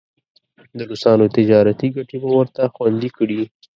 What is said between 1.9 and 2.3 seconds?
ګټې به